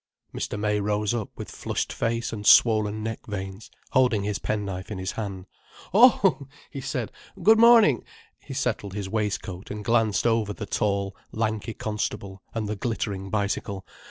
Mr. 0.33 0.57
May 0.59 0.79
rose 0.79 1.13
up 1.13 1.29
with 1.35 1.51
flushed 1.51 1.93
face 1.93 2.33
and 2.33 2.43
swollen 2.47 3.03
neck 3.03 3.19
veins, 3.27 3.69
holding 3.91 4.23
his 4.23 4.39
pen 4.39 4.65
knife 4.65 4.89
in 4.89 4.97
his 4.97 5.11
hand. 5.11 5.45
"Oh," 5.93 6.47
he 6.71 6.81
said, 6.81 7.11
"good 7.43 7.59
morning." 7.59 8.03
He 8.39 8.55
settled 8.55 8.95
his 8.95 9.07
waistcoat 9.07 9.69
and 9.69 9.85
glanced 9.85 10.25
over 10.25 10.53
the 10.53 10.65
tall, 10.65 11.15
lanky 11.31 11.75
constable 11.75 12.41
and 12.55 12.67
the 12.67 12.75
glittering 12.75 13.29
bicycle. 13.29 13.85